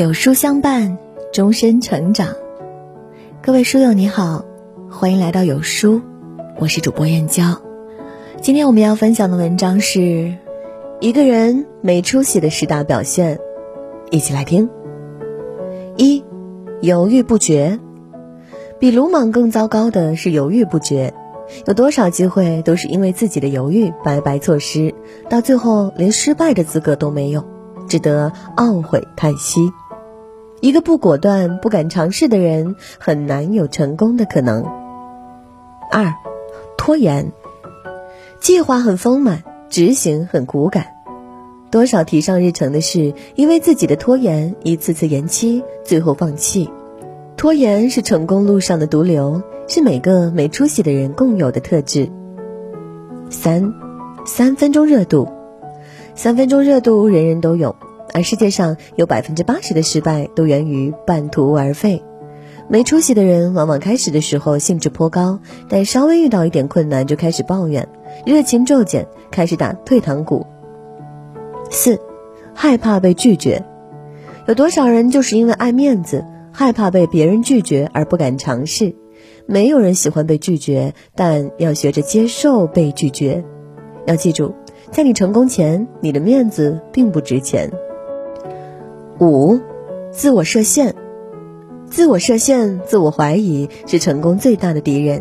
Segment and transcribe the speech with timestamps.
[0.00, 0.96] 有书相伴，
[1.30, 2.28] 终身成长。
[3.42, 4.46] 各位书友你好，
[4.90, 6.00] 欢迎来到有书，
[6.58, 7.60] 我是主播燕娇。
[8.40, 10.38] 今天我们要分享的文章是
[11.00, 13.40] 一个人没出息的十大表现，
[14.10, 14.70] 一起来听。
[15.98, 16.24] 一，
[16.80, 17.78] 犹豫不决。
[18.78, 21.12] 比鲁莽更糟糕的是犹豫不决。
[21.66, 24.94] 有多少机会都是因为自己的犹豫白白错失，
[25.28, 27.44] 到最后连失败的资格都没有，
[27.86, 29.70] 只得懊悔叹息。
[30.60, 34.64] 一个不果断、不敢尝试的人，很难有成功的可能。
[35.90, 36.14] 二，
[36.76, 37.32] 拖延，
[38.40, 40.88] 计划很丰满，执行很骨感。
[41.70, 46.68] 多少提上日程的事，因为自己的拖延，一次次延期，最后放弃。
[47.36, 52.10] 拖延是成功路上的毒瘤，是每个没出息的人共有的特质。
[53.30, 53.72] 三，
[54.26, 55.28] 三分钟热度，
[56.14, 57.74] 三分钟热度人人都有。
[58.12, 62.02] 而世界上有百分之八十的失败都源于半途而废。
[62.68, 67.88] 没出息的人往往开始的时候兴致颇高，但稍微遇到一点困难就开始抱怨，
[68.24, 70.46] 热情骤减，开始打退堂鼓。
[71.70, 71.98] 四，
[72.54, 73.64] 害怕被拒绝。
[74.46, 78.94] 有多少人就是因为爱面子，害怕被别人拒绝而不敢尝试？
[79.46, 83.44] 没有人喜欢被拒绝，但要学着接受被拒绝。
[84.06, 84.54] 要记住，
[84.92, 87.70] 在你成功前，你的面子并不值钱。
[89.20, 89.60] 五，
[90.10, 90.94] 自我设限，
[91.84, 95.20] 自我设限、自我怀疑是成功最大的敌人。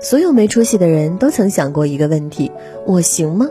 [0.00, 2.50] 所有没出息的人都曾想过一个问题：
[2.86, 3.46] 我行吗？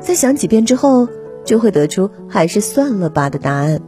[0.00, 1.06] 在想几遍之后，
[1.44, 3.80] 就会得出还是算了吧的答案。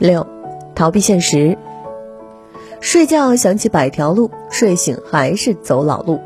[0.00, 0.26] 六，
[0.74, 1.56] 逃避现实。
[2.80, 6.18] 睡觉想起百条路，睡醒还是走老路。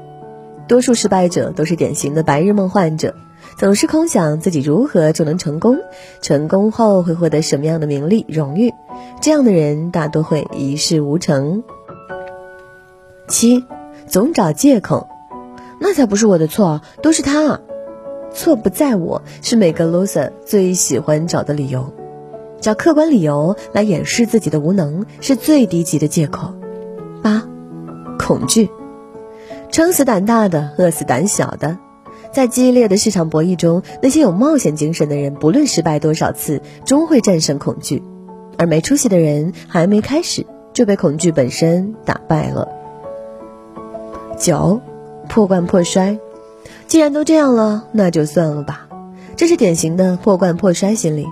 [0.66, 3.14] 多数失败者都是典型的白日梦患者。
[3.58, 5.78] 总是空想自己如何就能成功，
[6.22, 8.72] 成功后会获得什么样的名利荣誉，
[9.20, 11.62] 这样的人大多会一事无成。
[13.28, 13.64] 七，
[14.06, 15.08] 总找借口，
[15.78, 17.60] 那才不是我的错，都是他，
[18.32, 21.92] 错不在我，是每个 loser 最喜欢找的理由，
[22.60, 26.54] 找客观理由来掩饰自己的无能，是最低级的借口。
[27.22, 27.46] 八，
[28.18, 28.70] 恐惧，
[29.70, 31.78] 撑死胆大的，饿死胆小的。
[32.32, 38.02] 在激烈的市场博弈中，那些有冒险精神的人，不论失败多少次，终会战胜恐惧；
[38.56, 42.68] 而没出息的人，还没开始就被恐惧本身打败了。
[44.38, 44.80] 九，
[45.28, 46.18] 破罐破摔。
[46.86, 48.88] 既然都这样了，那就算了吧。
[49.36, 51.26] 这是典型的破罐破摔心理。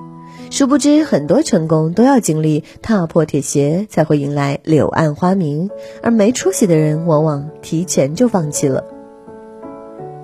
[0.50, 5.68] 殊不知，很多成功都要经历踏破铁鞋，才会迎来柳暗花明；
[6.02, 8.84] 而没出息的人，往往提前就放弃了。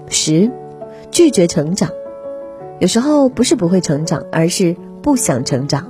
[0.09, 0.51] 十。
[1.15, 1.89] 拒绝成长，
[2.81, 5.87] 有时候不是不会成长，而是不想成长。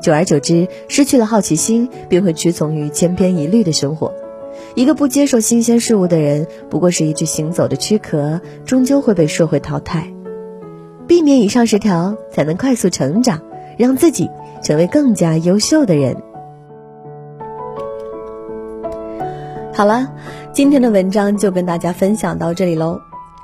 [0.00, 4.14] 久而久之，失去了好奇心，便会屈从于千篇一律的生活。
[4.74, 10.10] 一个不接受新鲜事物的人，不过是一具行走的躯壳，终究会被社会淘汰。
[11.06, 13.42] 避免以上十条，才能快速成长，
[13.76, 14.30] 让自己
[14.62, 16.16] 成为更加优秀的人。
[19.74, 20.10] 好了，
[20.54, 22.98] 今天的文章就跟大家分享到这里喽。